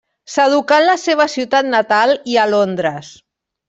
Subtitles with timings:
[0.35, 3.17] S'educà en la seva ciutat natal i a Londres.